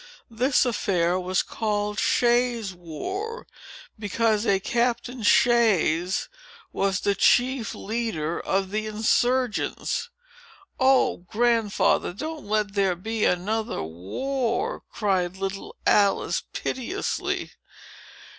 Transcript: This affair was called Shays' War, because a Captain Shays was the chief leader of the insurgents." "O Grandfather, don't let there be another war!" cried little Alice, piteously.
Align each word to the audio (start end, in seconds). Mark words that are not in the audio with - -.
This 0.31 0.65
affair 0.65 1.19
was 1.19 1.43
called 1.43 1.99
Shays' 1.99 2.73
War, 2.73 3.45
because 3.99 4.47
a 4.47 4.59
Captain 4.59 5.21
Shays 5.21 6.27
was 6.73 7.01
the 7.01 7.13
chief 7.13 7.75
leader 7.75 8.39
of 8.39 8.71
the 8.71 8.87
insurgents." 8.87 10.09
"O 10.79 11.17
Grandfather, 11.17 12.13
don't 12.13 12.47
let 12.47 12.73
there 12.73 12.95
be 12.95 13.25
another 13.25 13.83
war!" 13.83 14.81
cried 14.91 15.37
little 15.37 15.75
Alice, 15.85 16.41
piteously. 16.51 17.51